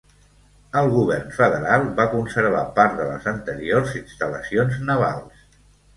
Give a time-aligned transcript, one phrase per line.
[0.79, 5.45] El govern federal va conservar part de les anteriors instal·lacions navals.